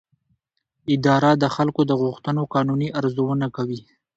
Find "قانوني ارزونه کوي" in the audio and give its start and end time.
2.53-3.81